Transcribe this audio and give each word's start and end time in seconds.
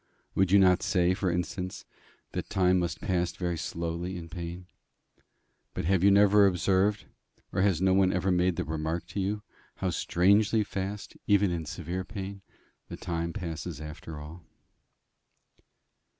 Would 0.33 0.51
you 0.51 0.57
not 0.57 0.81
say, 0.81 1.13
for 1.13 1.29
instance, 1.29 1.85
that 2.31 2.49
time 2.49 2.79
must 2.79 3.01
pass 3.01 3.33
very 3.33 3.55
slowly 3.55 4.17
in 4.17 4.29
pain? 4.29 4.65
But 5.75 5.85
have 5.85 6.03
you 6.03 6.09
never 6.09 6.47
observed, 6.47 7.05
or 7.53 7.61
has 7.61 7.83
no 7.83 7.93
one 7.93 8.11
ever 8.11 8.31
made 8.31 8.55
the 8.55 8.63
remark 8.65 9.05
to 9.09 9.19
you, 9.19 9.43
how 9.75 9.91
strangely 9.91 10.63
fast, 10.63 11.15
even 11.27 11.51
in 11.51 11.67
severe 11.67 12.03
pain, 12.03 12.41
the 12.89 12.97
time 12.97 13.31
passes 13.31 13.79
after 13.79 14.19
all? 14.19 14.43